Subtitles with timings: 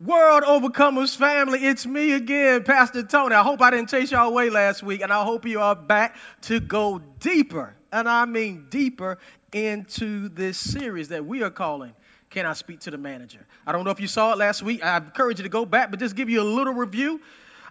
[0.00, 3.34] World Overcomers family, it's me again, Pastor Tony.
[3.34, 6.16] I hope I didn't chase y'all away last week, and I hope you are back
[6.42, 9.18] to go deeper, and I mean deeper,
[9.52, 11.92] into this series that we are calling
[12.30, 13.46] Can I Speak to the Manager?
[13.66, 14.82] I don't know if you saw it last week.
[14.82, 17.20] I encourage you to go back, but just give you a little review.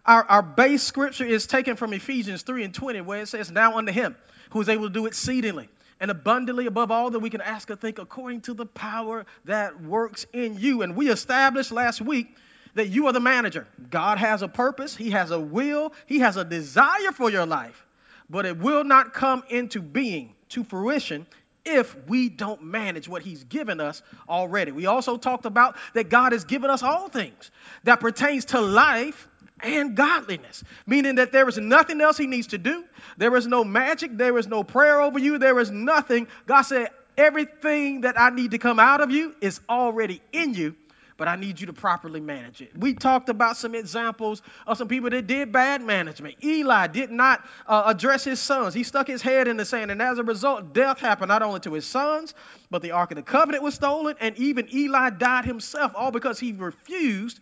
[0.06, 3.76] Our, our base scripture is taken from Ephesians 3 and 20, where it says, Now
[3.76, 4.16] unto him
[4.52, 5.68] who is able to do exceedingly
[6.00, 9.82] and abundantly above all that we can ask or think according to the power that
[9.82, 10.82] works in you.
[10.82, 12.36] And we established last week
[12.76, 13.68] that you are the manager.
[13.90, 17.86] God has a purpose, He has a will, He has a desire for your life,
[18.30, 21.28] but it will not come into being, to fruition,
[21.66, 24.72] if we don't manage what he's given us already.
[24.72, 27.52] We also talked about that God has given us all things
[27.84, 29.28] that pertains to life
[29.62, 32.86] and godliness, meaning that there is nothing else he needs to do.
[33.18, 36.28] There is no magic, there is no prayer over you, there is nothing.
[36.46, 40.76] God said, everything that I need to come out of you is already in you,
[41.18, 42.72] but I need you to properly manage it.
[42.78, 46.36] We talked about some examples of some people that did bad management.
[46.42, 50.02] Eli did not uh, address his sons, he stuck his head in the sand, and
[50.02, 52.34] as a result, death happened not only to his sons,
[52.72, 56.40] but the Ark of the Covenant was stolen, and even Eli died himself, all because
[56.40, 57.42] he refused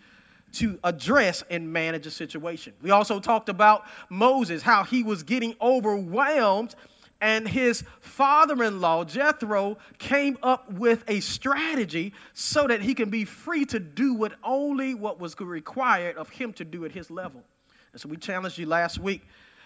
[0.58, 2.74] to address and manage a situation.
[2.82, 6.74] We also talked about Moses, how he was getting overwhelmed,
[7.22, 13.10] and his father in law, Jethro, came up with a strategy so that he can
[13.10, 17.10] be free to do what only what was required of him to do at his
[17.12, 17.44] level.
[17.92, 19.22] And so we challenged you last week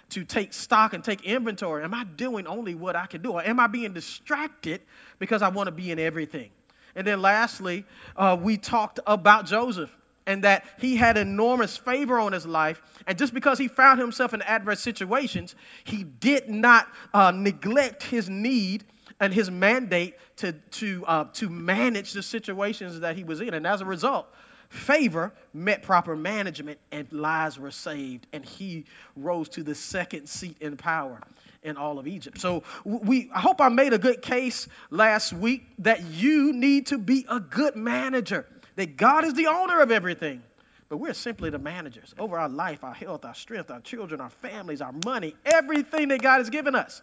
[0.09, 1.84] to take stock and take inventory.
[1.84, 3.31] Am I doing only what I can do?
[3.34, 4.81] Or am I being distracted
[5.19, 6.52] because I want to be in everything?
[6.95, 7.86] And then lastly,
[8.17, 12.81] uh, we talked about Joseph and that he had enormous favor on his life.
[13.08, 18.30] And just because he found himself in adverse situations, he did not uh, neglect his
[18.30, 18.83] need
[19.19, 23.53] and his mandate to, to, uh, to manage the situations that he was in.
[23.53, 24.28] And as a result,
[24.69, 28.28] favor met proper management and lives were saved.
[28.33, 28.85] And he
[29.16, 31.22] rose to the second seat in power
[31.63, 32.39] in all of Egypt.
[32.39, 36.97] So we I hope I made a good case last week that you need to
[36.97, 40.44] be a good manager that God is the owner of everything,
[40.90, 44.30] but we're simply the managers over our life, our health, our strength, our children, our
[44.30, 47.02] families, our money, everything that God has given us.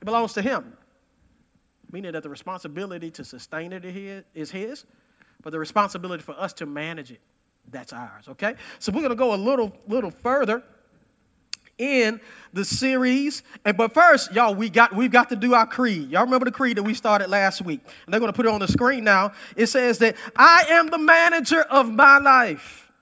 [0.00, 0.76] It belongs to Him.
[1.90, 3.84] Meaning that the responsibility to sustain it
[4.34, 4.84] is His,
[5.42, 7.20] but the responsibility for us to manage it,
[7.70, 8.54] that's ours, okay?
[8.78, 10.62] So we're going to go a little, little further
[11.78, 12.20] in
[12.52, 13.42] the series.
[13.64, 16.10] And but first, y'all, we got we've got to do our creed.
[16.10, 17.80] Y'all remember the creed that we started last week?
[18.04, 19.32] And they're going to put it on the screen now.
[19.56, 22.92] It says that I am the manager of my life.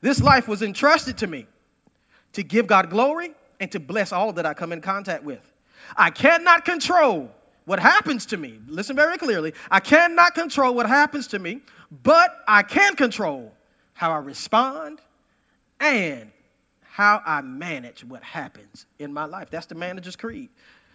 [0.00, 1.46] This life was entrusted to me
[2.32, 5.52] to give God glory and to bless all that I come in contact with.
[5.96, 7.30] I cannot control
[7.64, 8.58] what happens to me.
[8.68, 9.54] Listen very clearly.
[9.70, 11.60] I cannot control what happens to me,
[12.02, 13.54] but I can control
[13.94, 15.00] how I respond
[15.80, 16.30] and
[16.94, 19.50] how I manage what happens in my life.
[19.50, 20.48] That's the manager's creed.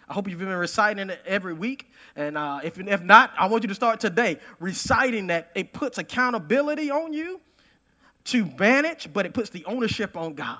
[0.08, 1.92] I hope you've been reciting it every week.
[2.16, 5.50] And uh, if, if not, I want you to start today reciting that.
[5.54, 7.42] It puts accountability on you
[8.24, 10.56] to manage, but it puts the ownership on God.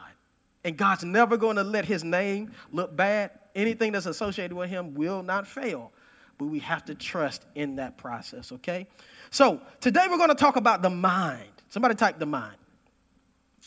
[0.62, 3.31] And God's never going to let his name look bad.
[3.55, 5.91] Anything that's associated with him will not fail.
[6.37, 8.89] But we have to trust in that process, okay?
[9.31, 11.49] So today we're going to talk about the mind.
[11.71, 12.56] Somebody type the mind.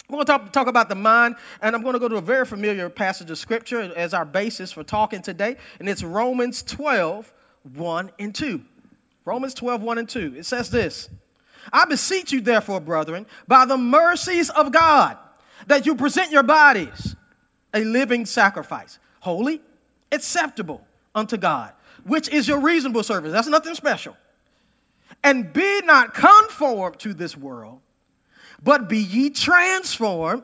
[0.09, 2.21] We're going to talk, talk about the mind, and I'm going to go to a
[2.21, 7.33] very familiar passage of scripture as our basis for talking today, and it's Romans 12,
[7.73, 8.61] 1 and 2.
[9.25, 10.35] Romans 12, 1 and 2.
[10.37, 11.09] It says this
[11.71, 15.17] I beseech you, therefore, brethren, by the mercies of God,
[15.67, 17.15] that you present your bodies
[17.73, 19.61] a living sacrifice, holy,
[20.11, 23.31] acceptable unto God, which is your reasonable service.
[23.31, 24.17] That's nothing special.
[25.23, 27.79] And be not conformed to this world
[28.63, 30.43] but be ye transformed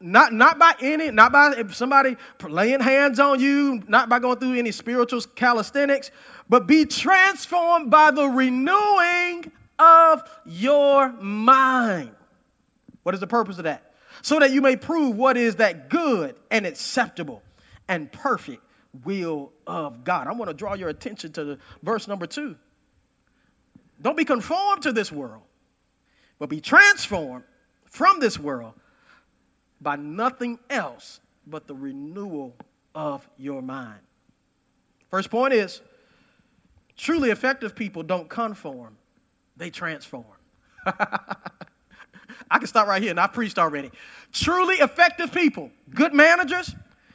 [0.00, 2.16] not, not by any, not by somebody
[2.46, 6.10] laying hands on you, not by going through any spiritual calisthenics,
[6.46, 12.10] but be transformed by the renewing of your mind.
[13.02, 13.94] What is the purpose of that?
[14.20, 17.42] So that you may prove what is that good and acceptable
[17.88, 18.62] and perfect
[19.04, 20.26] will of God.
[20.26, 22.56] I want to draw your attention to verse number two.
[24.02, 25.42] Don't be conformed to this world,
[26.44, 27.42] but be transformed
[27.86, 28.74] from this world
[29.80, 32.54] by nothing else but the renewal
[32.94, 34.00] of your mind.
[35.08, 35.80] First point is
[36.98, 38.98] truly effective people don't conform,
[39.56, 40.26] they transform.
[40.84, 43.90] I can stop right here and I preached already.
[44.30, 46.74] Truly effective people, good managers,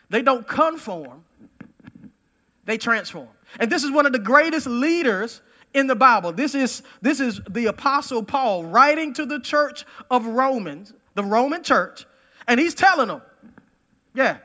[0.10, 1.24] they don't conform,
[2.66, 3.30] they transform.
[3.60, 5.42] And this is one of the greatest leaders
[5.74, 6.32] in the Bible.
[6.32, 11.64] This is, this is the Apostle Paul writing to the church of Romans, the Roman
[11.64, 12.06] church,
[12.48, 13.22] and he's telling them,
[14.14, 14.38] yeah,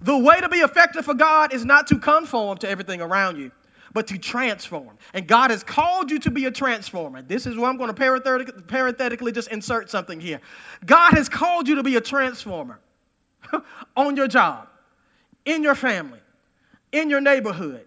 [0.00, 3.52] the way to be effective for God is not to conform to everything around you,
[3.92, 4.98] but to transform.
[5.14, 7.22] And God has called you to be a transformer.
[7.22, 10.40] This is where I'm going to parenthetically, parenthetically just insert something here.
[10.84, 12.80] God has called you to be a transformer
[13.96, 14.68] on your job,
[15.44, 16.20] in your family,
[16.90, 17.86] in your neighborhood,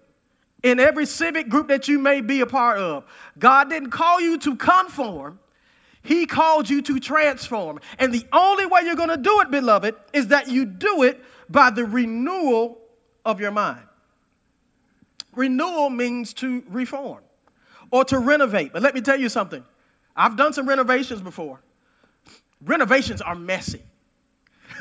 [0.64, 3.06] in every civic group that you may be a part of.
[3.38, 5.40] God didn't call you to conform,
[6.02, 7.80] He called you to transform.
[8.00, 11.24] And the only way you're going to do it, beloved, is that you do it
[11.50, 12.80] by the renewal
[13.24, 13.84] of your mind.
[15.36, 17.22] Renewal means to reform
[17.92, 18.74] or to renovate.
[18.74, 19.64] But let me tell you something
[20.16, 21.60] I've done some renovations before.
[22.64, 23.82] Renovations are messy.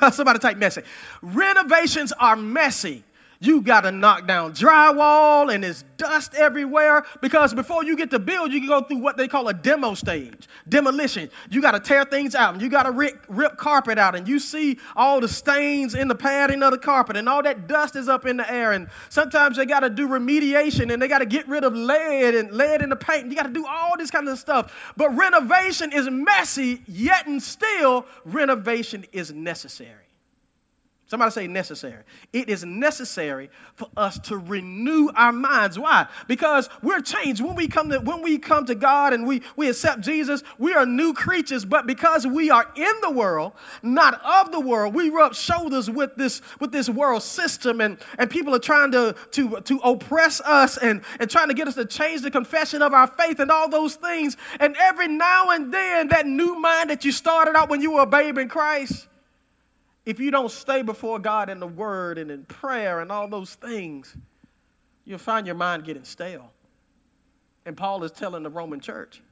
[0.12, 0.82] Somebody type messy.
[1.22, 3.04] Renovations are messy.
[3.44, 8.18] You got to knock down drywall and there's dust everywhere because before you get to
[8.18, 11.28] build, you can go through what they call a demo stage, demolition.
[11.50, 14.26] You got to tear things out and you got to rip, rip carpet out and
[14.26, 17.96] you see all the stains in the padding of the carpet and all that dust
[17.96, 18.72] is up in the air.
[18.72, 22.34] And sometimes they got to do remediation and they got to get rid of lead
[22.34, 23.26] and lead in the paint.
[23.26, 24.94] You got to do all this kind of stuff.
[24.96, 30.03] But renovation is messy, yet and still, renovation is necessary.
[31.06, 32.02] Somebody say necessary.
[32.32, 35.78] It is necessary for us to renew our minds.
[35.78, 36.06] Why?
[36.26, 37.42] Because we're changed.
[37.42, 40.72] When we come to, when we come to God and we, we accept Jesus, we
[40.72, 41.66] are new creatures.
[41.66, 43.52] But because we are in the world,
[43.82, 47.82] not of the world, we rub shoulders with this, with this world system.
[47.82, 51.68] And, and people are trying to, to, to oppress us and, and trying to get
[51.68, 54.38] us to change the confession of our faith and all those things.
[54.58, 58.02] And every now and then, that new mind that you started out when you were
[58.02, 59.08] a babe in Christ
[60.06, 63.54] if you don't stay before God in the Word and in prayer and all those
[63.54, 64.16] things,
[65.04, 66.52] you'll find your mind getting stale.
[67.66, 69.22] And Paul is telling the Roman church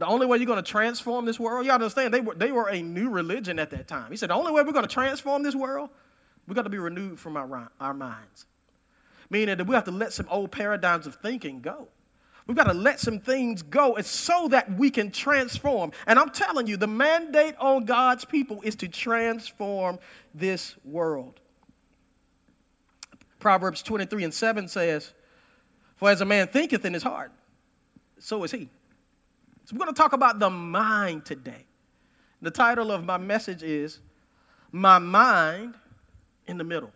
[0.00, 2.68] the only way you're going to transform this world, you understand, they were, they were
[2.68, 4.10] a new religion at that time.
[4.10, 5.90] He said, the only way we're going to transform this world,
[6.46, 8.46] we've got to be renewed from our, our minds.
[9.28, 11.88] Meaning that we have to let some old paradigms of thinking go.
[12.46, 15.92] We've got to let some things go so that we can transform.
[16.06, 19.98] And I'm telling you, the mandate on God's people is to transform
[20.34, 21.40] this world.
[23.38, 25.14] Proverbs 23 and 7 says,
[25.96, 27.32] For as a man thinketh in his heart,
[28.18, 28.68] so is he.
[29.64, 31.66] So we're going to talk about the mind today.
[32.42, 34.00] The title of my message is
[34.72, 35.74] My Mind
[36.46, 36.92] in the Middle.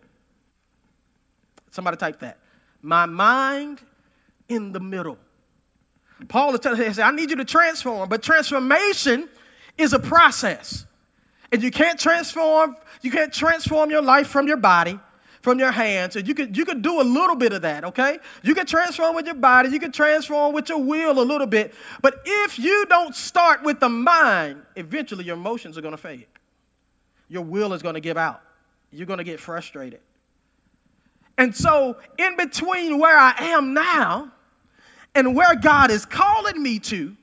[1.70, 2.38] Somebody type that.
[2.82, 3.80] My mind
[4.48, 5.18] in the middle.
[6.28, 9.28] Paul is telling him, I need you to transform, but transformation
[9.76, 10.86] is a process.
[11.52, 14.98] And you can't transform, you can't transform your life from your body,
[15.40, 16.16] from your hands.
[16.16, 18.18] And you could you could do a little bit of that, okay?
[18.42, 21.74] You can transform with your body, you can transform with your will a little bit.
[22.00, 26.26] But if you don't start with the mind, eventually your emotions are gonna fade.
[27.28, 28.40] Your will is gonna give out.
[28.90, 30.00] You're gonna get frustrated.
[31.36, 34.32] And so, in between where I am now
[35.14, 37.16] and where God is calling me to,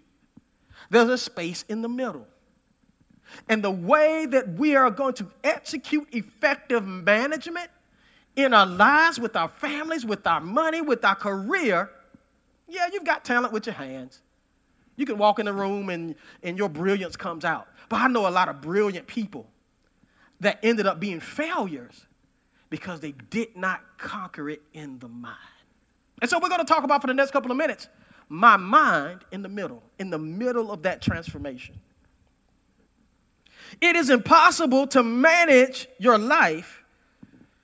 [0.89, 2.27] there's a space in the middle.
[3.47, 7.69] And the way that we are going to execute effective management
[8.35, 11.89] in our lives, with our families, with our money, with our career,
[12.67, 14.21] yeah, you've got talent with your hands.
[14.95, 17.67] You can walk in the room and, and your brilliance comes out.
[17.89, 19.47] But I know a lot of brilliant people
[20.39, 22.05] that ended up being failures
[22.69, 25.37] because they did not conquer it in the mind.
[26.21, 27.87] And so we're going to talk about for the next couple of minutes
[28.29, 31.75] my mind in the middle, in the middle of that transformation.
[33.81, 36.81] It is impossible to manage your life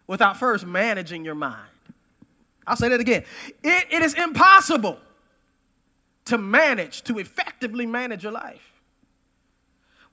[0.08, 1.70] without first managing your mind.
[2.66, 3.24] I'll say that again.
[3.64, 5.00] It, it is impossible
[6.26, 8.77] to manage, to effectively manage your life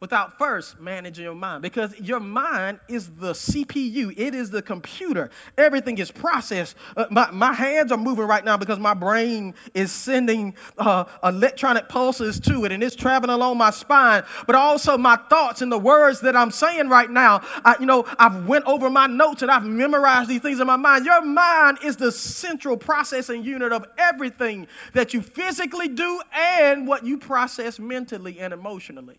[0.01, 5.31] without first managing your mind because your mind is the CPU, it is the computer.
[5.57, 6.77] Everything is processed.
[6.97, 11.89] Uh, my, my hands are moving right now because my brain is sending uh, electronic
[11.89, 14.23] pulses to it and it's traveling along my spine.
[14.47, 18.05] But also my thoughts and the words that I'm saying right now, I, you know,
[18.19, 21.05] I've went over my notes and I've memorized these things in my mind.
[21.05, 27.05] Your mind is the central processing unit of everything that you physically do and what
[27.05, 29.19] you process mentally and emotionally.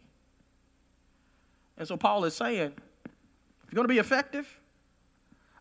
[1.77, 4.59] And so Paul is saying, if you're going to be effective,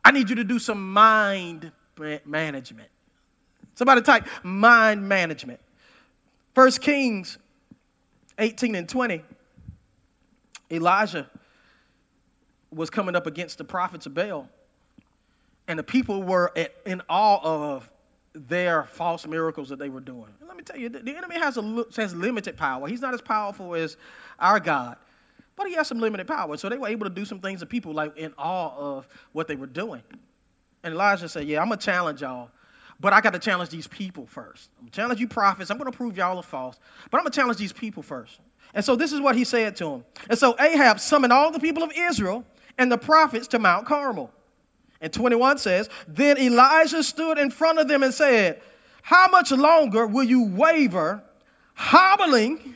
[0.04, 1.72] I need you to do some mind
[2.24, 2.88] management.
[3.74, 5.60] Somebody type mind management.
[6.54, 7.38] First Kings
[8.38, 9.22] 18 and 20.
[10.70, 11.28] Elijah
[12.70, 14.48] was coming up against the prophets of Baal.
[15.66, 16.52] And the people were
[16.84, 17.90] in awe of
[18.34, 20.28] their false miracles that they were doing.
[20.40, 22.88] And let me tell you, the enemy has, a, has limited power.
[22.88, 23.96] He's not as powerful as
[24.38, 24.96] our God,
[25.56, 26.56] but he has some limited power.
[26.56, 29.48] So they were able to do some things that people like in awe of what
[29.48, 30.02] they were doing.
[30.82, 32.50] And Elijah said, Yeah, I'm to challenge y'all,
[33.00, 34.70] but I got to challenge these people first.
[34.78, 35.70] I'm to challenge you prophets.
[35.70, 36.78] I'm to prove y'all are false,
[37.10, 38.40] but I'm to challenge these people first.
[38.74, 40.04] And so this is what he said to him.
[40.28, 42.44] And so Ahab summoned all the people of Israel
[42.76, 44.30] and the prophets to Mount Carmel.
[45.00, 48.60] And 21 says, Then Elijah stood in front of them and said,
[49.02, 51.22] How much longer will you waver,
[51.74, 52.74] hobbling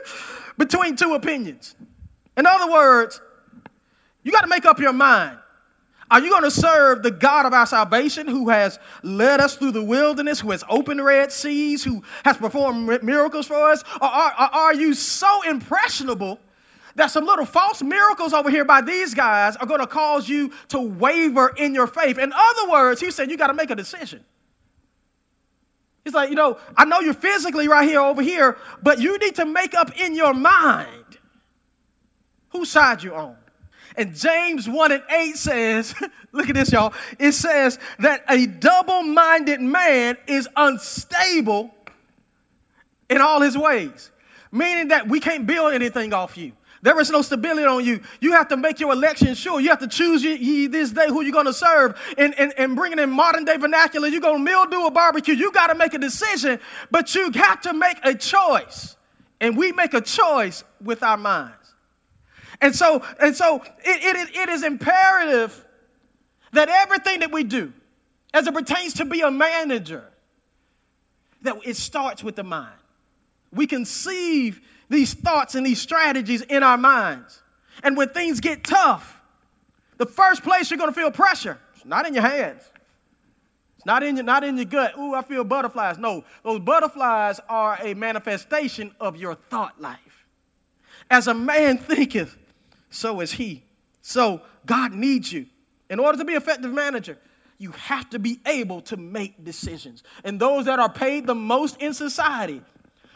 [0.58, 1.74] between two opinions?
[2.36, 3.20] In other words,
[4.22, 5.38] you got to make up your mind.
[6.10, 9.72] Are you going to serve the God of our salvation who has led us through
[9.72, 13.82] the wilderness, who has opened red seas, who has performed miracles for us?
[14.00, 16.38] Or are, are you so impressionable
[16.96, 20.52] that some little false miracles over here by these guys are going to cause you
[20.68, 22.18] to waver in your faith.
[22.18, 24.24] In other words, he said, you got to make a decision.
[26.04, 29.34] He's like, you know, I know you're physically right here over here, but you need
[29.36, 31.03] to make up in your mind
[32.54, 33.36] whose side you're on.
[33.96, 35.94] And James 1 and 8 says,
[36.32, 36.94] look at this, y'all.
[37.18, 41.74] It says that a double minded man is unstable
[43.10, 44.10] in all his ways,
[44.50, 46.52] meaning that we can't build anything off you.
[46.82, 48.00] There is no stability on you.
[48.20, 49.58] You have to make your election sure.
[49.58, 51.98] You have to choose ye this day who you're going to serve.
[52.18, 55.34] And, and, and bringing in modern day vernacular, you're going to mildew a barbecue.
[55.34, 58.96] You got to make a decision, but you got to make a choice.
[59.40, 61.63] And we make a choice with our minds.
[62.60, 65.64] And so, and so it, it, it is imperative
[66.52, 67.72] that everything that we do,
[68.32, 70.04] as it pertains to be a manager,
[71.42, 72.74] that it starts with the mind.
[73.52, 77.42] We conceive these thoughts and these strategies in our minds.
[77.82, 79.20] And when things get tough,
[79.96, 82.62] the first place you're going to feel pressure, it's not in your hands.
[83.76, 84.94] It's not in your, not in your gut.
[84.98, 85.98] Ooh, I feel butterflies.
[85.98, 90.26] No, those butterflies are a manifestation of your thought life.
[91.10, 92.36] As a man thinketh,
[92.94, 93.64] so is he.
[94.02, 95.46] So God needs you.
[95.90, 97.18] In order to be effective manager,
[97.58, 100.02] you have to be able to make decisions.
[100.24, 102.62] And those that are paid the most in society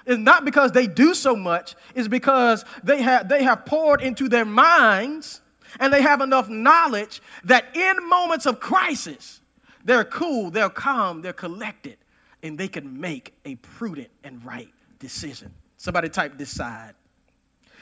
[0.07, 4.29] is not because they do so much, it's because they have, they have poured into
[4.29, 5.43] their minds
[5.79, 9.41] and they have enough knowledge that in moments of crisis,
[9.85, 11.99] they're cool, they're calm, they're collected,
[12.43, 15.53] and they can make a prudent and right decision.
[15.77, 16.95] Somebody type decide.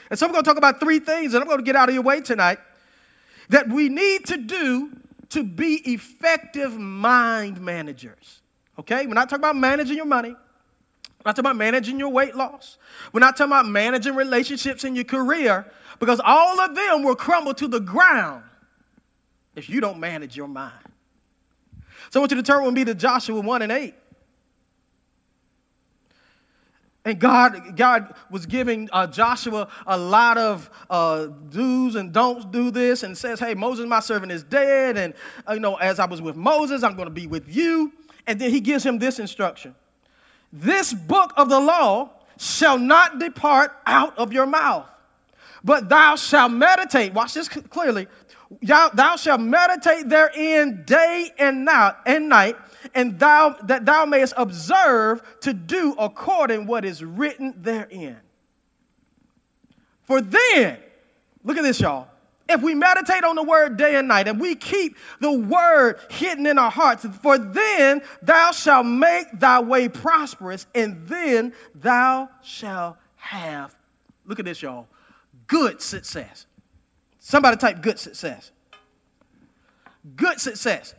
[0.09, 1.89] And so I'm going to talk about three things, and I'm going to get out
[1.89, 2.59] of your way tonight
[3.49, 4.91] that we need to do
[5.29, 8.41] to be effective mind managers.
[8.79, 9.05] Okay?
[9.05, 10.29] We're not talking about managing your money.
[10.29, 12.77] We're not talking about managing your weight loss.
[13.11, 15.65] We're not talking about managing relationships in your career
[15.99, 18.43] because all of them will crumble to the ground
[19.55, 20.73] if you don't manage your mind.
[22.11, 23.93] So I want you to turn with me to Joshua 1 and 8.
[27.07, 32.69] And God, God was giving uh, Joshua a lot of uh, do's and don'ts do
[32.69, 34.97] this and says, hey, Moses, my servant, is dead.
[34.97, 35.13] And,
[35.47, 37.93] uh, you know, as I was with Moses, I'm going to be with you.
[38.27, 39.73] And then he gives him this instruction
[40.51, 44.85] this book of the law shall not depart out of your mouth,
[45.63, 47.13] but thou shalt meditate.
[47.13, 48.07] Watch this clearly.
[48.61, 52.57] Thou, thou shalt meditate therein day and night, and night,
[52.93, 58.17] and thou that thou mayest observe to do according what is written therein.
[60.03, 60.77] For then,
[61.43, 62.07] look at this, y'all.
[62.49, 66.45] If we meditate on the word day and night and we keep the word hidden
[66.45, 72.95] in our hearts, for then thou shalt make thy way prosperous, and then thou shalt
[73.17, 73.75] have,
[74.25, 74.87] look at this, y'all,
[75.47, 76.45] good success.
[77.19, 78.51] Somebody type good success.
[80.15, 80.95] Good success.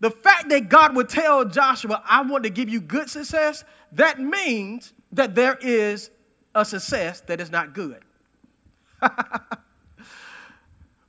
[0.00, 4.20] The fact that God would tell Joshua, I want to give you good success, that
[4.20, 6.10] means that there is
[6.54, 8.02] a success that is not good.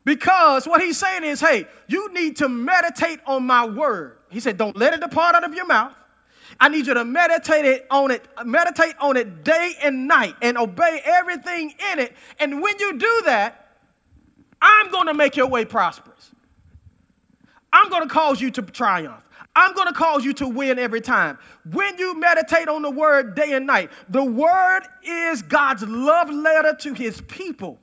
[0.08, 4.20] Because what he's saying is, hey, you need to meditate on my word.
[4.30, 5.92] He said, don't let it depart out of your mouth.
[6.62, 10.58] I need you to meditate it on it, meditate on it day and night and
[10.58, 12.16] obey everything in it.
[12.40, 13.80] And when you do that,
[14.62, 16.32] I'm going to make your way prosperous.
[17.78, 19.30] I'm going to cause you to triumph.
[19.56, 21.38] I'm going to cause you to win every time.
[21.72, 26.76] When you meditate on the word day and night, the word is God's love letter
[26.82, 27.80] to his people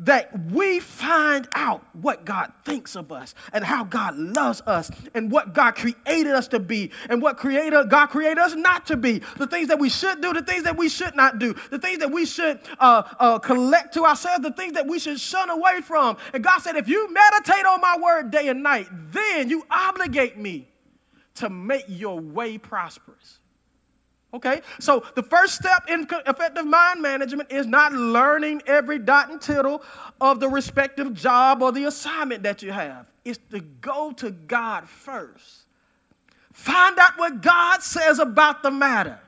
[0.00, 5.30] that we find out what God thinks of us and how God loves us and
[5.30, 9.20] what God created us to be and what creator God created us not to be.
[9.36, 11.98] The things that we should do, the things that we should not do, the things
[11.98, 15.80] that we should uh, uh, collect to ourselves, the things that we should shun away
[15.82, 16.16] from.
[16.32, 20.38] And God said, if you meditate on my word day and night, then you obligate
[20.38, 20.68] me
[21.36, 23.37] to make your way prosperous.
[24.34, 29.40] Okay, so the first step in effective mind management is not learning every dot and
[29.40, 29.82] tittle
[30.20, 33.10] of the respective job or the assignment that you have.
[33.24, 35.64] It's to go to God first.
[36.52, 39.18] Find out what God says about the matter.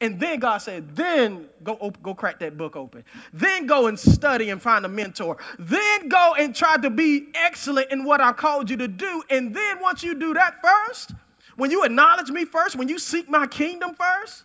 [0.00, 3.04] And then God said, then go, op- go crack that book open.
[3.32, 5.38] Then go and study and find a mentor.
[5.58, 9.22] Then go and try to be excellent in what I called you to do.
[9.30, 11.12] And then once you do that first,
[11.56, 14.44] when you acknowledge me first, when you seek my kingdom first,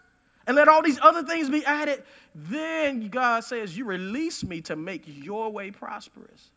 [0.50, 2.02] and let all these other things be added,
[2.34, 6.50] then God says, You release me to make your way prosperous.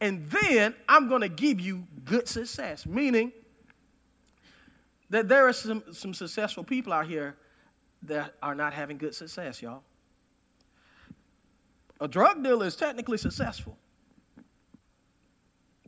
[0.00, 3.32] And then I'm going to give you good success, meaning
[5.10, 7.36] that there are some, some successful people out here
[8.04, 9.82] that are not having good success, y'all.
[12.00, 13.76] A drug dealer is technically successful.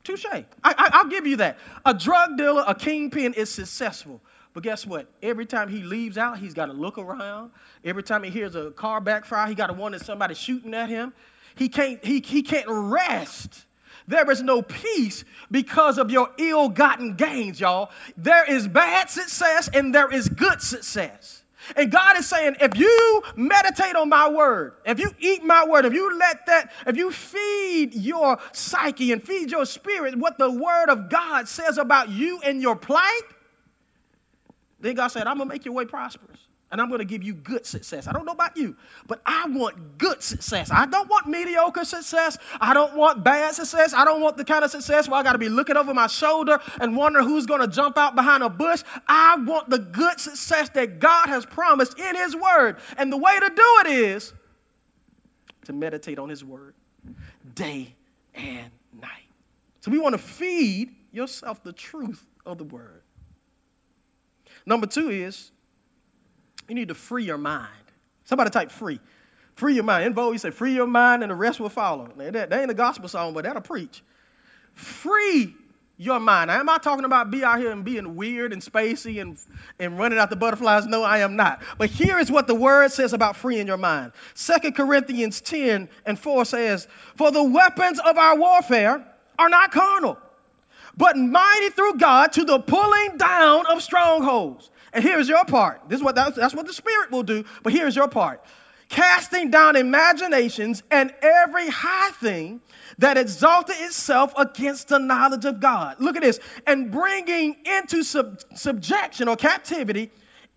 [0.05, 0.27] Touche.
[0.27, 1.59] I, I, will give you that.
[1.85, 4.21] A drug dealer, a kingpin is successful.
[4.53, 5.09] But guess what?
[5.23, 7.53] Every time he leaves out, he's got to look around.
[7.85, 11.13] Every time he hears a car backfire, he got to wonder somebody shooting at him.
[11.55, 13.67] He can't, he, he can't rest.
[14.09, 17.91] There is no peace because of your ill gotten gains, y'all.
[18.17, 21.42] There is bad success and there is good success.
[21.77, 25.85] And God is saying, if you meditate on my word, if you eat my word,
[25.85, 30.51] if you let that, if you feed your psyche and feed your spirit what the
[30.51, 33.23] word of God says about you and your plight,
[34.81, 36.41] then God said, I'm going to make your way prosperous
[36.73, 38.09] and I'm going to give you good success.
[38.09, 38.75] I don't know about you,
[39.07, 40.71] but I want good success.
[40.73, 42.39] I don't want mediocre success.
[42.63, 43.93] I don't want bad success.
[43.93, 46.07] I don't want the kind of success where I got to be looking over my
[46.07, 48.83] shoulder and wondering who's going to jump out behind a bush.
[49.07, 52.79] I want the good success that God has promised in His Word.
[52.97, 54.33] And the way to do it is
[55.67, 56.75] to meditate on His Word
[57.55, 57.95] day
[58.35, 59.29] and night.
[59.81, 63.03] So we want to feed yourself the truth of the Word.
[64.65, 65.52] Number two is
[66.69, 67.69] you need to free your mind.
[68.25, 69.01] Somebody type free.
[69.55, 70.05] Free your mind.
[70.05, 72.09] En Vogue, you say, free your mind and the rest will follow.
[72.17, 74.03] That, that ain't a gospel song, but that'll preach.
[74.75, 75.55] Free
[75.99, 76.49] your mind.
[76.49, 79.39] Now, am I talking about be out here and being weird and spacey and,
[79.79, 80.87] and running out the butterflies?
[80.87, 81.63] No, I am not.
[81.79, 84.13] But here is what the word says about freeing your mind.
[84.35, 89.07] Second Corinthians 10 and 4 says, For the weapons of our warfare
[89.39, 90.19] are not carnal,
[90.97, 94.71] but mighty through God to the pulling down of strongholds.
[94.93, 95.89] And here's your part.
[95.89, 97.45] This is what that's, that's what the Spirit will do.
[97.63, 98.45] But here's your part.
[98.89, 102.61] Casting down imaginations and every high thing
[102.99, 105.97] that exalted itself against the knowledge of God.
[105.99, 106.39] Look at this.
[106.67, 110.11] And bringing into sub- subjection or captivity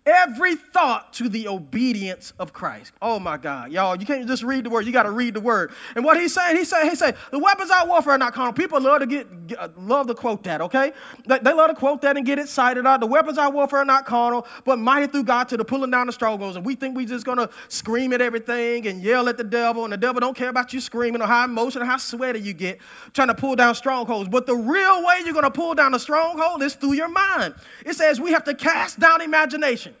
[0.06, 2.92] every thought to the obedience of Christ.
[3.02, 5.40] Oh my God, y'all, you can't just read the word, you got to read the
[5.40, 5.72] word.
[5.96, 8.52] And what he's saying, he's saying, he said, the weapons of warfare are not carnal.
[8.52, 10.92] People love to get, get, uh, love to quote that, okay?
[11.26, 13.00] They, love to quote that and get excited out.
[13.00, 16.06] The weapons of warfare are not carnal, but mighty through God to the pulling down
[16.06, 16.56] the strongholds.
[16.56, 19.92] And we think we're just gonna scream at everything and yell at the devil, and
[19.92, 22.78] the devil don't care about you screaming or how emotional, how sweaty you get
[23.12, 24.28] trying to pull down strongholds.
[24.28, 27.54] But the real way you're gonna pull down a stronghold is through your mind.
[27.84, 29.95] It says we have to cast down imagination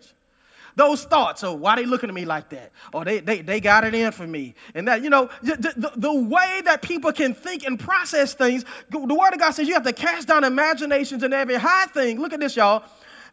[0.76, 3.84] those thoughts of why they looking at me like that or they, they, they got
[3.84, 7.34] it in for me and that you know the, the, the way that people can
[7.34, 11.22] think and process things the word of god says you have to cast down imaginations
[11.22, 12.84] and every high thing look at this y'all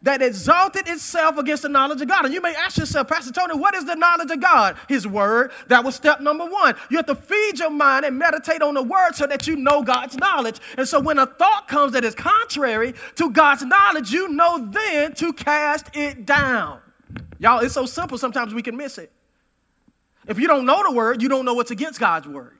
[0.04, 2.26] that exalted itself against the knowledge of God.
[2.26, 4.76] And you may ask yourself, Pastor Tony, what is the knowledge of God?
[4.86, 5.50] His word.
[5.68, 6.74] That was step number one.
[6.90, 9.82] You have to feed your mind and meditate on the word so that you know
[9.82, 10.60] God's knowledge.
[10.76, 15.14] And so when a thought comes that is contrary to God's knowledge, you know then
[15.14, 16.80] to cast it down.
[17.38, 19.10] Y'all, it's so simple, sometimes we can miss it.
[20.26, 22.58] If you don't know the word, you don't know what's against God's word.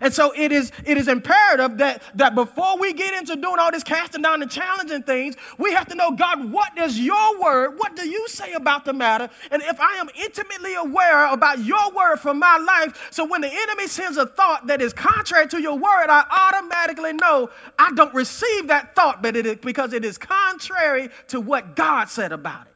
[0.00, 3.70] And so it is, it is imperative that, that before we get into doing all
[3.70, 7.78] this casting down and challenging things, we have to know, God, what is your word,
[7.78, 9.30] what do you say about the matter?
[9.50, 13.50] And if I am intimately aware about your word for my life, so when the
[13.50, 18.12] enemy sends a thought that is contrary to your word, I automatically know I don't
[18.14, 22.66] receive that thought but it is, because it is contrary to what God said about
[22.66, 22.75] it.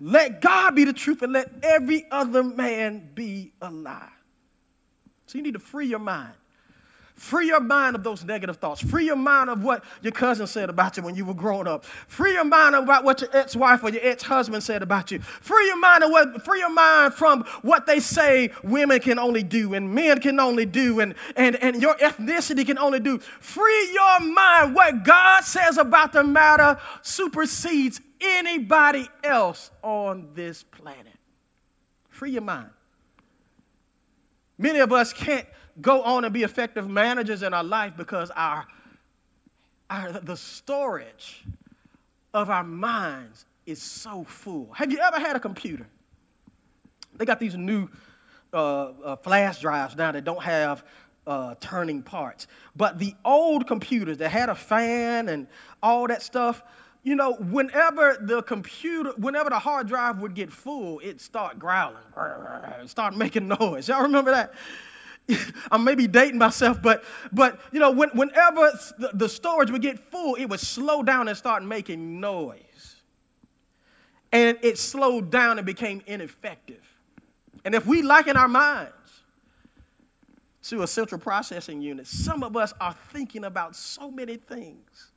[0.00, 4.08] Let God be the truth and let every other man be a lie.
[5.26, 6.32] So you need to free your mind.
[7.14, 8.80] Free your mind of those negative thoughts.
[8.80, 11.84] Free your mind of what your cousin said about you when you were growing up.
[11.84, 15.18] Free your mind about what your ex-wife or your ex-husband said about you.
[15.18, 19.42] Free your mind of what free your mind from what they say women can only
[19.42, 23.18] do and men can only do and, and, and your ethnicity can only do.
[23.18, 24.74] Free your mind.
[24.74, 31.18] What God says about the matter supersedes anybody else on this planet.
[32.08, 32.70] Free your mind.
[34.58, 35.46] Many of us can't
[35.80, 38.66] go on and be effective managers in our life because our,
[39.88, 41.44] our the storage
[42.34, 44.72] of our minds is so full.
[44.74, 45.86] Have you ever had a computer?
[47.16, 47.88] They got these new
[48.52, 50.84] uh, uh, flash drives now that don't have
[51.26, 52.46] uh, turning parts.
[52.74, 55.46] But the old computers that had a fan and
[55.82, 56.62] all that stuff,
[57.02, 61.96] you know, whenever the computer, whenever the hard drive would get full, it'd start growling,
[62.86, 63.88] start making noise.
[63.88, 64.52] Y'all remember that?
[65.70, 68.72] I'm maybe dating myself, but but you know, when, whenever
[69.14, 72.96] the storage would get full, it would slow down and start making noise.
[74.32, 76.86] And it slowed down and became ineffective.
[77.64, 78.92] And if we liken our minds
[80.64, 85.09] to a central processing unit, some of us are thinking about so many things.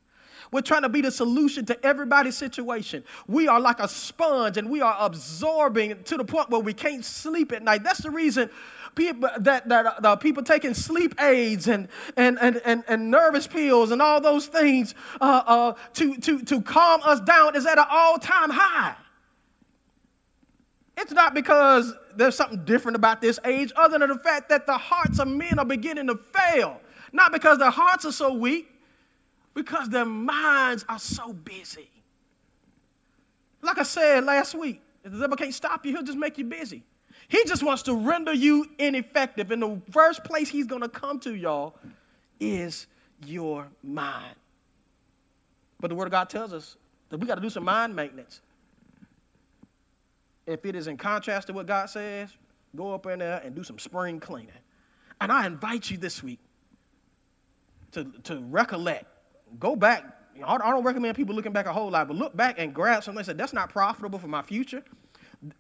[0.54, 3.04] We're trying to be the solution to everybody's situation.
[3.28, 7.04] We are like a sponge and we are absorbing to the point where we can't
[7.04, 7.84] sleep at night.
[7.84, 8.52] That's the reason
[8.94, 13.90] people that, that uh, people taking sleep aids and, and, and, and, and nervous pills
[13.90, 17.86] and all those things uh, uh, to, to, to calm us down is at an
[17.90, 18.96] all-time high.
[20.96, 24.78] It's not because there's something different about this age, other than the fact that the
[24.78, 26.80] hearts of men are beginning to fail.
[27.12, 28.70] Not because their hearts are so weak,
[29.54, 31.90] because their minds are so busy.
[33.62, 36.46] Like I said last week, if the devil can't stop you, he'll just make you
[36.46, 36.84] busy.
[37.28, 39.52] He just wants to render you ineffective.
[39.52, 41.76] And the first place he's going to come to, y'all,
[42.40, 42.88] is
[43.26, 44.36] your mind.
[45.80, 46.76] But the Word of God tells us
[47.10, 48.42] that we got to do some mind maintenance
[50.46, 52.30] if it is in contrast to what God says,
[52.76, 54.52] go up in there and do some spring cleaning.
[55.22, 56.40] And I invite you this week
[57.92, 59.06] to, to recollect,
[59.60, 60.04] go back.
[60.44, 63.20] I don't recommend people looking back a whole lot, but look back and grab something
[63.20, 64.84] and say, that's not profitable for my future.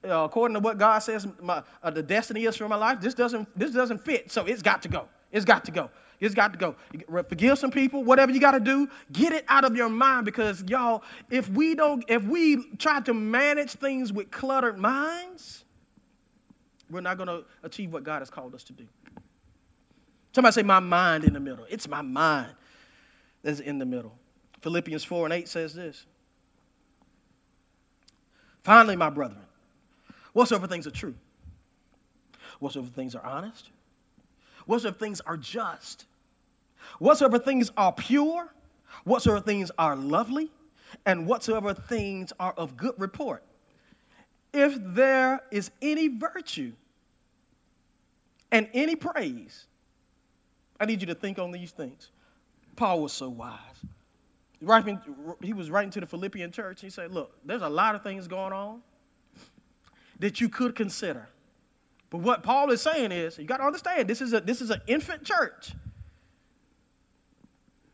[0.03, 3.13] Uh, according to what God says my, uh, the destiny is for my life, this
[3.13, 5.07] doesn't, this doesn't fit, so it's got to go.
[5.31, 5.89] It's got to go.
[6.19, 6.75] It's got to go.
[7.27, 10.63] Forgive some people, whatever you got to do, get it out of your mind because
[10.67, 15.65] y'all, if we don't, if we try to manage things with cluttered minds,
[16.89, 18.87] we're not going to achieve what God has called us to do.
[20.33, 21.65] Somebody say, My mind in the middle.
[21.69, 22.53] It's my mind
[23.43, 24.17] that's in the middle.
[24.61, 26.05] Philippians 4 and 8 says this.
[28.63, 29.41] Finally, my brethren,
[30.31, 31.15] whatsoever things are true,
[32.59, 33.69] whatsoever things are honest,
[34.65, 36.05] whatsoever things are just,
[36.97, 38.53] whatsoever things are pure,
[39.03, 40.49] whatsoever things are lovely,
[41.05, 43.43] and whatsoever things are of good report.
[44.53, 46.71] If there is any virtue
[48.49, 49.65] and any praise,
[50.79, 52.11] I need you to think on these things.
[52.75, 53.59] Paul was so wise.
[55.41, 56.81] He was writing to the Philippian church.
[56.81, 58.81] He said, Look, there's a lot of things going on
[60.19, 61.27] that you could consider.
[62.09, 64.69] But what Paul is saying is, you got to understand, this is a this is
[64.69, 65.73] an infant church.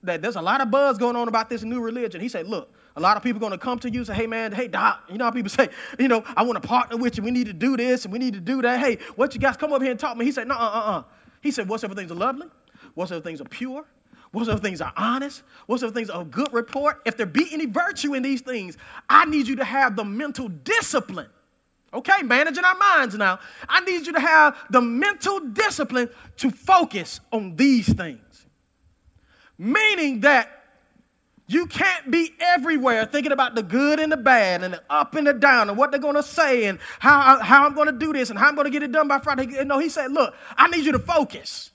[0.03, 2.21] That there's a lot of buzz going on about this new religion.
[2.21, 4.13] He said, look, a lot of people are going to come to you and say,
[4.13, 6.97] hey man, hey doc, you know how people say, you know, I want to partner
[6.97, 7.23] with you.
[7.23, 8.79] We need to do this and we need to do that.
[8.79, 10.25] Hey, what you guys come up here and talk to me?
[10.25, 11.03] He said, no, uh, uh, uh.
[11.41, 12.47] He said, whatsoever things are lovely,
[12.93, 13.85] whatsoever things are pure,
[14.31, 17.01] whatsoever things are honest, whatsoever things are of good report.
[17.05, 18.77] If there be any virtue in these things,
[19.09, 21.29] I need you to have the mental discipline
[21.91, 23.39] Okay, managing our minds now.
[23.67, 28.45] I need you to have the mental discipline to focus on these things.
[29.57, 30.51] Meaning that
[31.47, 35.25] you can't be everywhere thinking about the good and the bad and the up and
[35.25, 38.13] the down and what they're going to say and how, how I'm going to do
[38.13, 39.47] this and how I'm going to get it done by Friday.
[39.65, 41.71] No, he said, look, I need you to focus.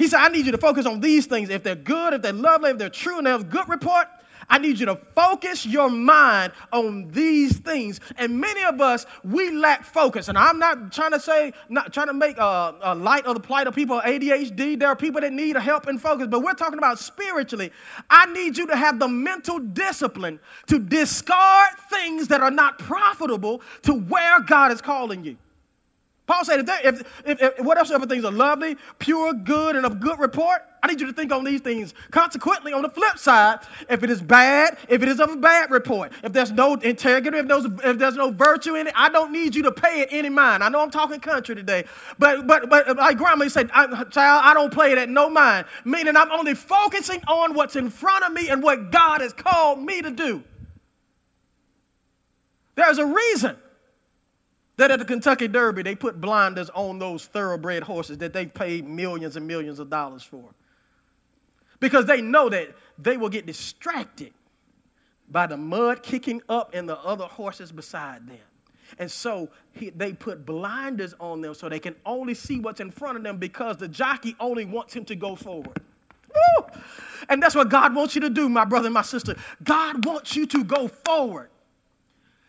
[0.00, 1.50] He said, I need you to focus on these things.
[1.50, 4.08] If they're good, if they're lovely, if they're true, and they have good report,
[4.48, 8.00] I need you to focus your mind on these things.
[8.16, 10.28] And many of us, we lack focus.
[10.28, 13.40] And I'm not trying to say, not trying to make a, a light of the
[13.40, 14.80] plight of people with ADHD.
[14.80, 17.70] There are people that need help and focus, but we're talking about spiritually.
[18.08, 23.60] I need you to have the mental discipline to discard things that are not profitable
[23.82, 25.36] to where God is calling you.
[26.30, 30.20] Paul said, if, if, if, if whatever things are lovely, pure, good, and of good
[30.20, 31.92] report, I need you to think on these things.
[32.12, 35.72] Consequently, on the flip side, if it is bad, if it is of a bad
[35.72, 39.32] report, if there's no integrity, if there's, if there's no virtue in it, I don't
[39.32, 40.62] need you to pay it any mind.
[40.62, 44.54] I know I'm talking country today, but but but like grandma said, I, child, I
[44.54, 45.66] don't play it at no mind.
[45.84, 49.82] Meaning I'm only focusing on what's in front of me and what God has called
[49.82, 50.44] me to do.
[52.76, 53.56] There's a reason
[54.80, 58.88] that at the Kentucky Derby, they put blinders on those thoroughbred horses that they paid
[58.88, 60.54] millions and millions of dollars for.
[61.80, 64.32] Because they know that they will get distracted
[65.28, 68.38] by the mud kicking up and the other horses beside them.
[68.98, 72.90] And so he, they put blinders on them so they can only see what's in
[72.90, 75.78] front of them because the jockey only wants him to go forward.
[76.34, 76.64] Woo!
[77.28, 79.36] And that's what God wants you to do, my brother and my sister.
[79.62, 81.50] God wants you to go forward.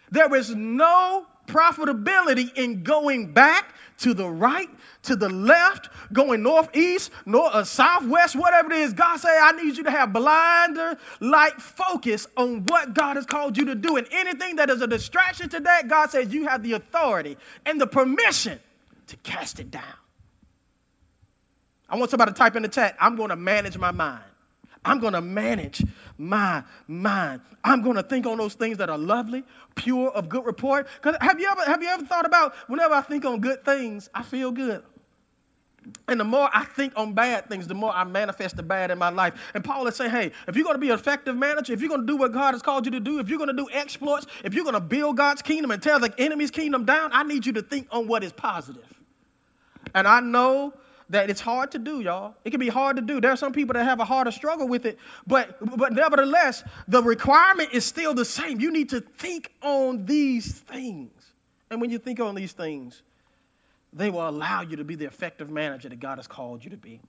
[0.10, 4.70] There is no profitability in going back to the right,
[5.04, 8.94] to the left, going northeast, north, uh, southwest, whatever it is.
[8.94, 13.58] God say, I need you to have blinder like focus on what God has called
[13.58, 13.98] you to do.
[13.98, 17.80] And anything that is a distraction to that, God says you have the authority and
[17.80, 18.60] the permission
[19.08, 19.84] to cast it down.
[21.88, 24.24] I want somebody to type in the chat, I'm going to manage my mind.
[24.84, 25.84] I'm going to manage
[26.22, 27.42] my mind.
[27.64, 29.44] I'm going to think on those things that are lovely,
[29.76, 30.88] pure, of good report.
[31.02, 34.10] Because have you ever have you ever thought about whenever I think on good things,
[34.14, 34.84] I feel good.
[36.08, 39.00] And the more I think on bad things, the more I manifest the bad in
[39.00, 39.34] my life.
[39.56, 41.90] And Paul is saying, hey, if you're going to be an effective manager, if you're
[41.90, 43.68] going to do what God has called you to do, if you're going to do
[43.74, 47.24] exploits, if you're going to build God's kingdom and tear the enemy's kingdom down, I
[47.24, 48.86] need you to think on what is positive.
[49.96, 50.74] And I know
[51.12, 52.36] that it's hard to do, y'all.
[52.44, 53.22] It can be hard to do.
[53.22, 54.98] There are some people that have a harder struggle with it,
[55.28, 58.60] but but nevertheless, the requirement is still the same.
[58.60, 61.12] You need to think on these things.
[61.70, 63.04] And when you think on these things,
[63.94, 66.78] they will allow you to be the effective manager that God has called you to
[66.78, 67.02] be.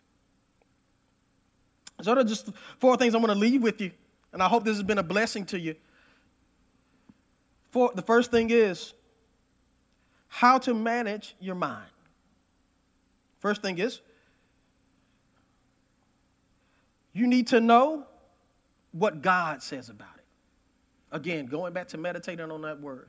[2.03, 3.93] So, those are just four things I'm going to leave with you,
[4.33, 5.77] and I hope this has been a blessing to you.
[7.71, 8.95] For, the first thing is
[10.27, 11.92] how to manage your mind.
[13.43, 14.01] First thing is,
[17.13, 18.07] you need to know
[18.93, 20.25] what God says about it.
[21.11, 23.09] Again, going back to meditating on that word.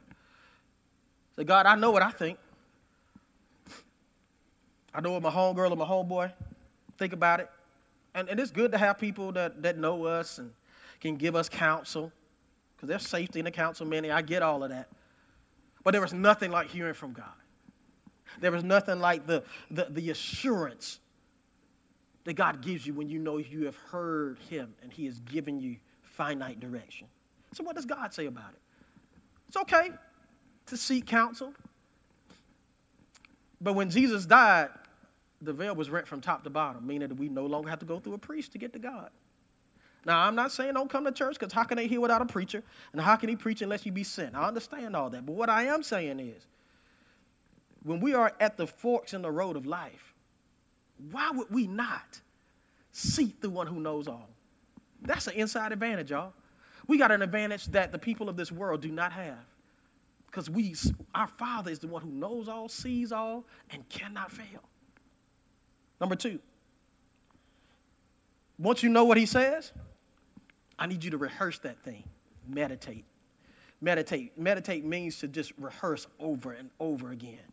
[1.36, 2.40] Say, God, I know what I think.
[4.92, 6.34] I know what my homegirl or my homeboy
[6.98, 7.50] think about it.
[8.16, 10.50] And, and it's good to have people that, that know us and
[11.00, 12.12] can give us counsel
[12.76, 14.10] because there's safety in the counsel, many.
[14.10, 14.90] I get all of that.
[15.84, 17.36] But there was nothing like hearing from God.
[18.40, 21.00] There is nothing like the, the, the assurance
[22.24, 25.60] that God gives you when you know you have heard Him and He has given
[25.60, 27.08] you finite direction.
[27.54, 28.60] So, what does God say about it?
[29.48, 29.92] It's okay
[30.68, 31.54] to seek counsel.
[33.62, 34.70] But when Jesus died,
[35.42, 37.86] the veil was rent from top to bottom, meaning that we no longer have to
[37.86, 39.10] go through a priest to get to God.
[40.06, 42.26] Now, I'm not saying don't come to church because how can they hear without a
[42.26, 42.62] preacher?
[42.92, 44.36] And how can he preach unless you be sent?
[44.36, 45.26] I understand all that.
[45.26, 46.46] But what I am saying is,
[47.84, 50.14] when we are at the forks in the road of life,
[51.12, 52.22] why would we not
[52.92, 54.30] seek the one who knows all?
[55.02, 56.34] That's an inside advantage, y'all.
[56.88, 59.46] We got an advantage that the people of this world do not have.
[60.28, 60.76] Because we,
[61.14, 64.64] our Father is the one who knows all, sees all, and cannot fail.
[66.02, 66.40] Number two,
[68.58, 69.72] once you know what he says,
[70.80, 72.04] I need you to rehearse that thing.
[72.48, 73.06] Meditate.
[73.80, 74.38] Meditate.
[74.38, 77.53] Meditate means to just rehearse over and over again.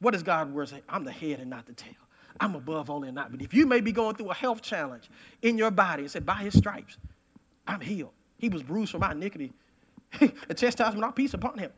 [0.00, 0.82] What does God's word say?
[0.88, 1.94] I'm the head and not the tail.
[2.40, 3.48] I'm above only and not beneath.
[3.48, 5.10] If you may be going through a health challenge
[5.42, 6.96] in your body and say, by his stripes,
[7.66, 8.12] I'm healed.
[8.36, 9.52] He was bruised for my iniquity.
[10.20, 11.70] the chastisement of peace upon him.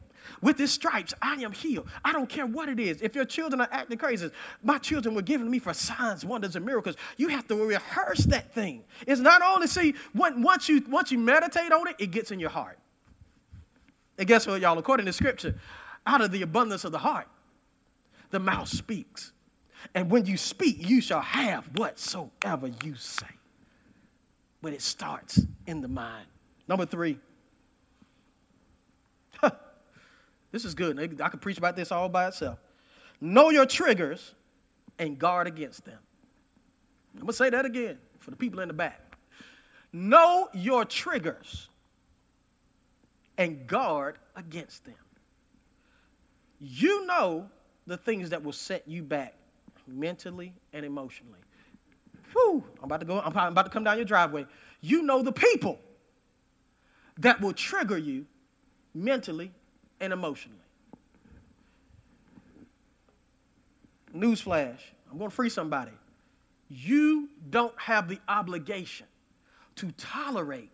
[0.42, 1.88] With his stripes, I am healed.
[2.04, 3.00] I don't care what it is.
[3.00, 4.30] If your children are acting crazy,
[4.62, 6.96] my children were given to me for signs, wonders, and miracles.
[7.16, 8.84] You have to rehearse that thing.
[9.06, 12.50] It's not only see once you once you meditate on it, it gets in your
[12.50, 12.78] heart.
[14.18, 14.78] And guess what, y'all?
[14.78, 15.54] According to Scripture,
[16.06, 17.26] out of the abundance of the heart,
[18.30, 19.32] the mouth speaks.
[19.94, 23.26] And when you speak, you shall have whatsoever you say.
[24.62, 26.26] But it starts in the mind.
[26.68, 27.18] Number three.
[30.52, 31.20] this is good.
[31.20, 32.58] I could preach about this all by itself.
[33.20, 34.34] Know your triggers
[34.98, 35.98] and guard against them.
[37.14, 39.16] I'm going to say that again for the people in the back.
[39.92, 41.68] Know your triggers
[43.36, 44.94] and guard against them.
[46.60, 47.48] You know
[47.90, 49.34] the things that will set you back
[49.84, 51.40] mentally and emotionally.
[52.32, 54.46] Whew, I'm about to go, I'm about to come down your driveway.
[54.80, 55.80] You know the people
[57.18, 58.26] that will trigger you
[58.94, 59.50] mentally
[60.00, 60.60] and emotionally.
[64.14, 64.78] Newsflash,
[65.10, 65.90] I'm going to free somebody.
[66.68, 69.08] You don't have the obligation
[69.74, 70.70] to tolerate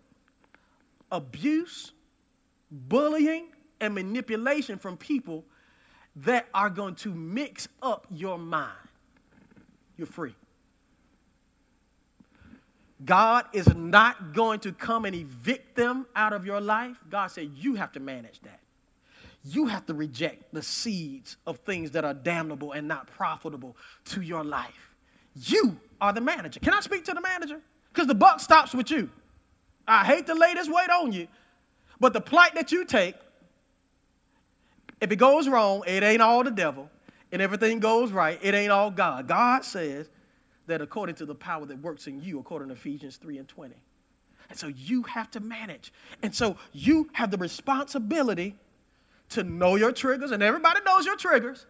[1.10, 1.92] abuse,
[2.70, 3.46] bullying,
[3.80, 5.46] and manipulation from people
[6.16, 8.72] that are going to mix up your mind,
[9.96, 10.34] you're free.
[13.04, 16.96] God is not going to come and evict them out of your life.
[17.10, 18.60] God said you have to manage that.
[19.44, 23.76] You have to reject the seeds of things that are damnable and not profitable
[24.06, 24.94] to your life.
[25.34, 26.58] You are the manager.
[26.58, 27.60] Can I speak to the manager?
[27.92, 29.10] Because the buck stops with you.
[29.86, 31.28] I hate to lay this weight on you,
[32.00, 33.14] but the plight that you take
[35.00, 36.90] if it goes wrong, it ain't all the devil.
[37.32, 39.26] And everything goes right, it ain't all God.
[39.26, 40.08] God says
[40.66, 43.74] that according to the power that works in you, according to Ephesians 3 and 20,
[44.48, 45.92] And so you have to manage.
[46.22, 48.56] And so you have the responsibility
[49.30, 51.66] to know your triggers, and everybody knows your triggers.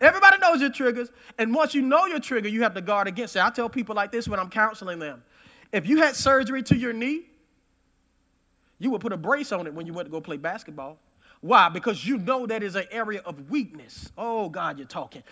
[0.00, 1.10] Everybody knows your triggers.
[1.38, 3.42] And once you know your trigger, you have to guard against it.
[3.42, 5.22] I tell people like this when I'm counseling them.
[5.72, 7.26] If you had surgery to your knee,
[8.78, 10.98] you would put a brace on it when you went to go play basketball.
[11.44, 11.68] Why?
[11.68, 14.10] Because you know that is an area of weakness.
[14.16, 15.22] Oh, God, you're talking.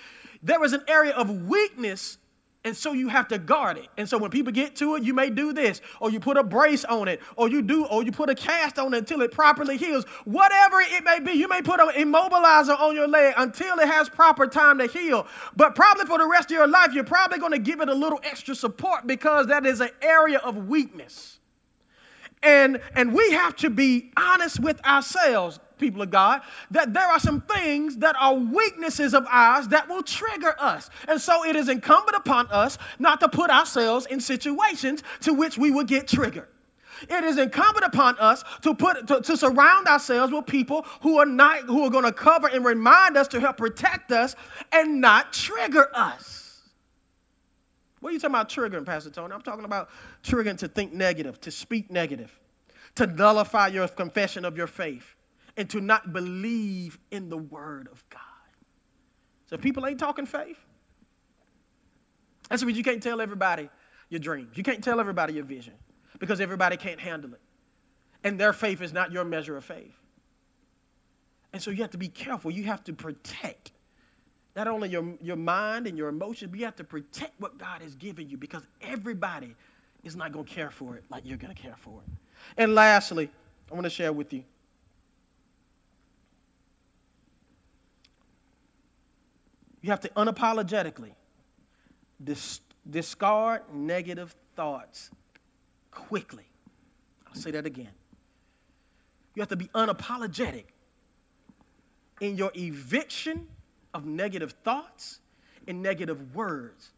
[0.43, 2.19] There is an area of weakness
[2.65, 3.89] and so you have to guard it.
[3.97, 6.45] And so when people get to it, you may do this, or you put a
[6.45, 9.33] brace on it, or you do, or you put a cast on it until it
[9.33, 10.05] properly heals.
[10.27, 14.09] Whatever it may be, you may put an immobilizer on your leg until it has
[14.09, 15.27] proper time to heal.
[15.57, 17.95] But probably for the rest of your life, you're probably going to give it a
[17.95, 21.41] little extra support because that is an area of weakness.
[22.45, 26.41] And, and we have to be honest with ourselves people of God,
[26.71, 30.89] that there are some things that are weaknesses of ours that will trigger us.
[31.07, 35.59] And so it is incumbent upon us not to put ourselves in situations to which
[35.59, 36.49] we will get triggered.
[37.09, 41.27] It is incumbent upon us to put to, to surround ourselves with people who are
[41.27, 44.37] not who are going to cover and remind us to help protect us
[44.71, 46.43] and not trigger us.
[48.01, 49.33] What are you talking about triggering, Pastor Tony?
[49.33, 49.89] I'm talking about
[50.25, 52.39] triggering to think negative, to speak negative,
[52.97, 55.15] to nullify your confession of your faith,
[55.57, 58.21] and to not believe in the word of God.
[59.47, 60.59] So people ain't talking faith.
[62.49, 63.69] That's because you can't tell everybody
[64.09, 64.57] your dreams.
[64.57, 65.75] You can't tell everybody your vision
[66.19, 67.41] because everybody can't handle it.
[68.25, 69.95] And their faith is not your measure of faith.
[71.53, 72.51] And so you have to be careful.
[72.51, 73.73] You have to protect
[74.55, 77.83] not only your, your mind and your emotions, but you have to protect what God
[77.83, 79.55] has given you because everybody
[80.05, 82.13] is not going to care for it like you're going to care for it.
[82.57, 83.31] And lastly,
[83.71, 84.45] I want to share with you
[89.83, 91.13] You have to unapologetically
[92.23, 95.11] dis- discard negative thoughts
[95.91, 96.47] quickly.
[97.27, 97.91] I'll say that again.
[99.35, 100.65] You have to be unapologetic
[102.21, 103.49] in your eviction
[103.93, 105.21] of negative thoughts
[105.67, 106.93] and negative words.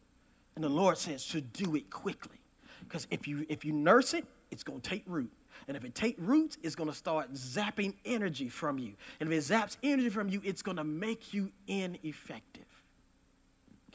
[0.55, 2.37] And the Lord says to do it quickly.
[2.81, 5.31] Because if you if you nurse it, it's going to take root.
[5.67, 8.93] And if it take roots, it's going to start zapping energy from you.
[9.19, 12.65] And if it zaps energy from you, it's going to make you ineffective.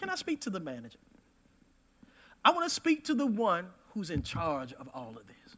[0.00, 0.98] Can I speak to the manager?
[2.42, 5.56] I want to speak to the one who's in charge of all of this.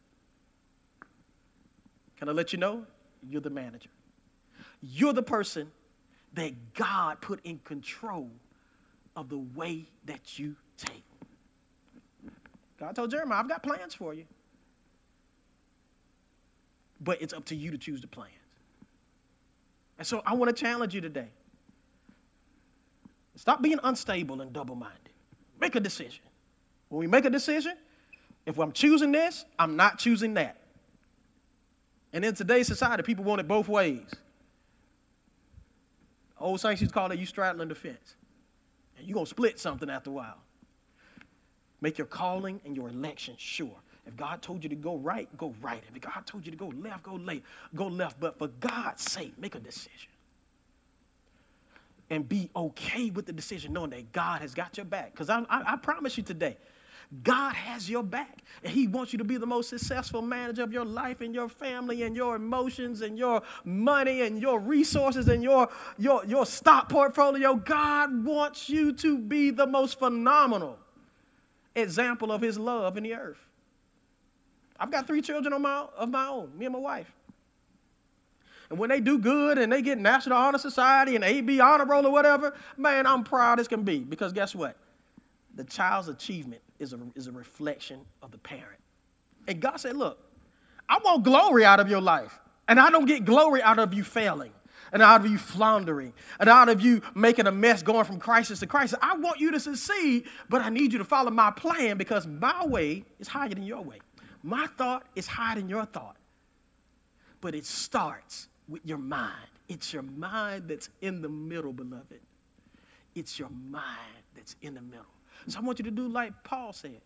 [2.17, 2.85] Can I let you know?
[3.23, 3.91] You're the manager.
[4.83, 5.71] You're the person
[6.35, 8.31] that God put in control
[9.15, 11.05] of the way that you take.
[12.81, 14.25] God told Jeremiah, I've got plans for you.
[17.01, 18.33] But it's up to you to choose the plans.
[19.99, 21.29] And so I want to challenge you today.
[23.37, 24.99] Stop being unstable and double minded.
[25.61, 26.25] Make a decision.
[26.89, 27.75] When we make a decision,
[28.45, 30.59] if I'm choosing this, I'm not choosing that.
[32.13, 34.11] And in today's society, people want it both ways.
[36.39, 38.17] Old saints used to call it you straddling the fence.
[38.99, 40.39] And you're going to split something after a while.
[41.81, 43.77] Make your calling and your election sure.
[44.07, 45.83] If God told you to go right, go right.
[45.95, 47.43] If God told you to go left, go left.
[47.75, 48.21] Go left.
[48.21, 50.12] But for God's sake, make a decision
[52.13, 55.13] and be okay with the decision, knowing that God has got your back.
[55.13, 56.59] Because I, I, I, promise you today,
[57.23, 58.43] God has your back.
[58.63, 61.49] And He wants you to be the most successful manager of your life and your
[61.49, 66.91] family and your emotions and your money and your resources and your, your, your stock
[66.91, 67.55] portfolio.
[67.55, 70.79] God wants you to be the most phenomenal
[71.75, 73.41] example of His love in the earth.
[74.79, 77.11] I've got three children of my, of my own, me and my wife.
[78.73, 82.07] And when they do good and they get National Honor Society and AB Honor Roll
[82.07, 83.99] or whatever, man, I'm proud as can be.
[83.99, 84.79] Because guess what?
[85.55, 88.81] The child's achievement is a, is a reflection of the parent.
[89.47, 90.19] And God said, Look,
[90.89, 92.41] I want glory out of your life.
[92.67, 94.53] And I don't get glory out of you failing
[94.91, 98.61] and out of you floundering and out of you making a mess going from crisis
[98.61, 98.99] to crisis.
[99.03, 102.65] I want you to succeed, but I need you to follow my plan because my
[102.65, 103.99] way is higher than your way.
[104.43, 106.17] My thought is higher than your thought.
[107.43, 109.49] But it starts with your mind.
[109.69, 112.21] It's your mind that's in the middle, beloved.
[113.15, 113.89] It's your mind
[114.35, 115.07] that's in the middle.
[115.47, 117.01] So I want you to do like Paul said.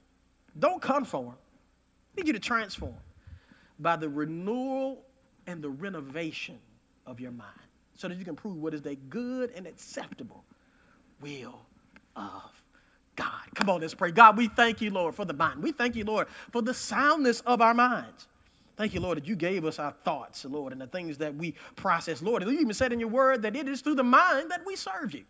[0.58, 1.34] Don't conform.
[1.34, 2.94] I need you to transform
[3.78, 5.02] by the renewal
[5.46, 6.58] and the renovation
[7.06, 7.50] of your mind
[7.94, 10.44] so that you can prove what is the good and acceptable
[11.20, 11.60] will
[12.14, 12.64] of
[13.16, 13.42] God.
[13.54, 14.10] Come on, let's pray.
[14.10, 15.62] God, we thank you, Lord, for the mind.
[15.62, 18.28] We thank you, Lord, for the soundness of our minds.
[18.76, 21.54] Thank you, Lord, that you gave us our thoughts, Lord, and the things that we
[21.76, 22.20] process.
[22.20, 24.76] Lord, you even said in your word that it is through the mind that we
[24.76, 25.24] serve you.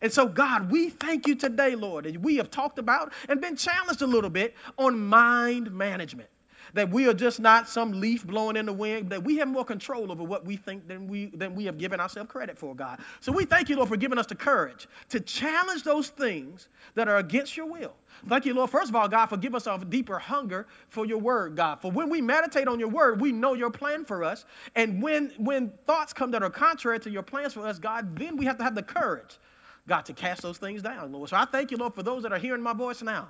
[0.00, 3.56] And so, God, we thank you today, Lord, that we have talked about and been
[3.56, 6.30] challenged a little bit on mind management.
[6.74, 9.64] That we are just not some leaf blowing in the wind, that we have more
[9.64, 13.00] control over what we think than we, than we have given ourselves credit for, God.
[13.20, 17.08] So we thank you, Lord, for giving us the courage to challenge those things that
[17.08, 17.94] are against your will.
[18.26, 21.18] Thank you, Lord, first of all, God, for giving us a deeper hunger for your
[21.18, 21.80] word, God.
[21.80, 24.44] For when we meditate on your word, we know your plan for us.
[24.74, 28.36] And when, when thoughts come that are contrary to your plans for us, God, then
[28.36, 29.38] we have to have the courage,
[29.86, 31.30] God, to cast those things down, Lord.
[31.30, 33.28] So I thank you, Lord, for those that are hearing my voice now.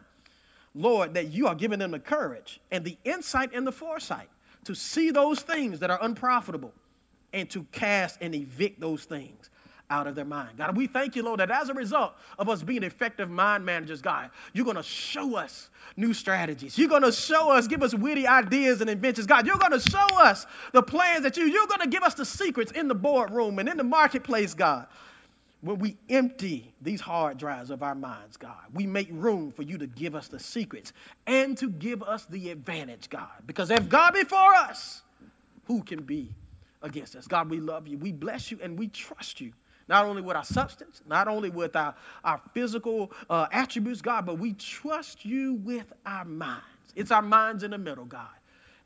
[0.75, 4.29] Lord, that you are giving them the courage and the insight and the foresight
[4.65, 6.73] to see those things that are unprofitable
[7.33, 9.51] and to cast and evict those things
[9.91, 10.59] out of their mind.
[10.59, 14.03] God, we thank you, Lord, that as a result of us being effective mind managers,
[14.03, 16.77] God, you're going to show us new strategies.
[16.77, 19.27] You're going to show us, give us witty ideas and inventions.
[19.27, 22.15] God, you're going to show us the plans that you, you're going to give us
[22.15, 24.87] the secrets in the boardroom and in the marketplace, God
[25.61, 29.77] when we empty these hard drives of our minds, God, we make room for you
[29.79, 30.93] to give us the secrets
[31.27, 33.29] and to give us the advantage, God.
[33.47, 35.03] Because if God be for us,
[35.67, 36.35] who can be
[36.81, 37.27] against us?
[37.27, 37.99] God, we love you.
[37.99, 39.53] We bless you and we trust you.
[39.89, 44.39] Not only with our substance, not only with our, our physical uh, attributes, God, but
[44.39, 46.63] we trust you with our minds.
[46.95, 48.29] It's our minds in the middle, God.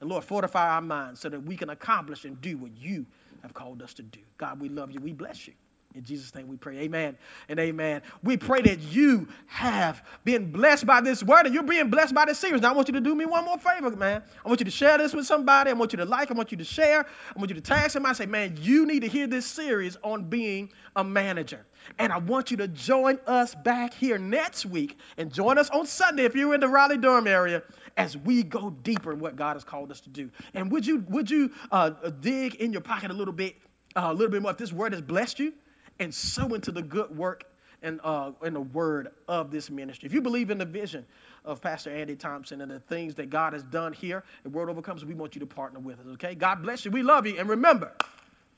[0.00, 3.04] And Lord, fortify our minds so that we can accomplish and do what you
[3.42, 4.20] have called us to do.
[4.38, 5.00] God, we love you.
[5.00, 5.54] We bless you.
[5.94, 6.78] In Jesus' name we pray.
[6.78, 7.16] Amen
[7.48, 8.02] and amen.
[8.22, 12.24] We pray that you have been blessed by this word and you're being blessed by
[12.24, 12.62] this series.
[12.62, 14.22] Now, I want you to do me one more favor, man.
[14.44, 15.70] I want you to share this with somebody.
[15.70, 16.30] I want you to like.
[16.30, 17.00] I want you to share.
[17.00, 18.10] I want you to tag somebody.
[18.10, 21.66] And say, man, you need to hear this series on being a manager.
[21.98, 25.86] And I want you to join us back here next week and join us on
[25.86, 27.62] Sunday if you're in the Raleigh Durham area
[27.96, 30.30] as we go deeper in what God has called us to do.
[30.54, 31.90] And would you, would you uh,
[32.20, 33.56] dig in your pocket a little bit,
[33.94, 35.52] uh, a little bit more if this word has blessed you?
[35.98, 37.44] And sow into the good work
[37.82, 40.06] and, uh, and the word of this ministry.
[40.06, 41.04] If you believe in the vision
[41.44, 45.04] of Pastor Andy Thompson and the things that God has done here at Word Overcomes,
[45.04, 46.34] we want you to partner with us, okay?
[46.34, 46.90] God bless you.
[46.90, 47.36] We love you.
[47.38, 47.92] And remember,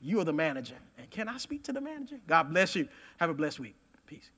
[0.01, 0.75] you are the manager.
[0.97, 2.17] And can I speak to the manager?
[2.27, 2.87] God bless you.
[3.17, 3.75] Have a blessed week.
[4.05, 4.29] Peace.